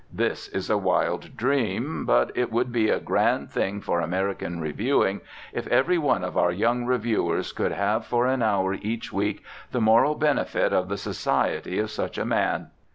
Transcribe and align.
This 0.11 0.47
is 0.47 0.67
a 0.71 0.79
wild 0.79 1.37
dream, 1.37 2.07
but 2.07 2.31
it 2.33 2.51
would 2.51 2.71
be 2.71 2.89
a 2.89 2.99
grand 2.99 3.51
thing 3.51 3.79
for 3.81 4.01
American 4.01 4.59
reviewing 4.59 5.21
if 5.53 5.67
every 5.67 5.99
one 5.99 6.23
of 6.23 6.35
our 6.35 6.51
young 6.51 6.85
reviewers 6.87 7.51
could 7.51 7.71
have 7.73 8.03
for 8.07 8.25
an 8.25 8.41
hour 8.41 8.73
each 8.73 9.13
week 9.13 9.43
the 9.71 9.79
moral 9.79 10.15
benefit 10.15 10.73
of 10.73 10.89
the 10.89 10.97
society 10.97 11.77
of 11.77 11.91
such 11.91 12.17
a 12.17 12.25
man. 12.25 12.71